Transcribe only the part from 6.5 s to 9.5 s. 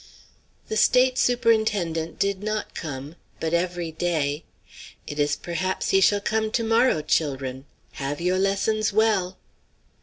to mo'w, chil'run; have yo' lessons well!"